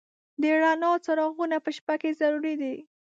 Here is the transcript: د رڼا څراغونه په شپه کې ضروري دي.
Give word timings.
د 0.41 0.43
رڼا 0.61 0.91
څراغونه 1.05 1.57
په 1.65 1.69
شپه 1.77 1.95
کې 2.01 2.17
ضروري 2.19 2.53
دي. 2.61 2.75